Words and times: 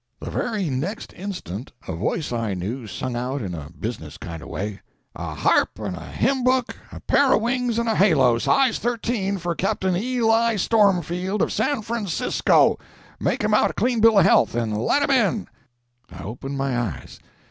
The 0.19 0.31
very 0.31 0.67
next 0.67 1.13
instant 1.13 1.73
a 1.87 1.93
voice 1.93 2.31
I 2.31 2.55
knew 2.55 2.87
sung 2.87 3.15
out 3.15 3.39
in 3.43 3.53
a 3.53 3.69
business 3.79 4.17
kind 4.17 4.41
of 4.41 4.47
a 4.49 4.51
way— 4.51 4.81
"A 5.15 5.35
harp 5.35 5.77
and 5.77 5.95
a 5.95 6.07
hymn 6.07 6.43
book, 6.43 6.75
pair 7.05 7.33
of 7.33 7.41
wings 7.43 7.77
and 7.77 7.87
a 7.87 7.93
halo, 7.93 8.39
size 8.39 8.79
13, 8.79 9.37
for 9.37 9.53
Cap'n 9.53 9.95
Eli 9.95 10.55
Stormfield, 10.55 11.43
of 11.43 11.53
San 11.53 11.83
Francisco!—make 11.83 13.43
him 13.43 13.53
out 13.53 13.69
a 13.69 13.73
clean 13.73 13.99
bill 14.01 14.17
of 14.17 14.25
health, 14.25 14.55
and 14.55 14.75
let 14.75 15.03
him 15.07 15.11
in." 15.11 15.47
I 16.11 16.23
opened 16.23 16.57
my 16.57 16.75
eyes. 16.75 17.19